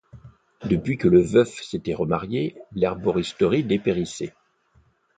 Depuis 0.67 0.97
que 0.97 1.07
le 1.07 1.21
veuf 1.21 1.61
s'était 1.61 1.93
remarié, 1.93 2.57
l'herboristerie 2.71 3.63
dépérissait. 3.63 4.33